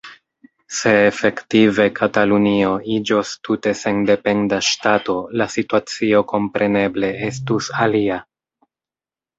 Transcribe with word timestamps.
Se 0.77 0.93
efektive 1.09 1.85
Katalunio 1.99 2.71
iĝos 2.95 3.35
tute 3.49 3.75
sendependa 3.83 4.61
ŝtato, 4.71 5.19
la 5.43 5.49
situacio 5.59 6.27
kompreneble 6.35 7.17
estus 7.31 7.75
alia. 7.87 8.23